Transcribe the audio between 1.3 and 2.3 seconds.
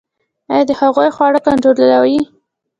کنټرولوئ؟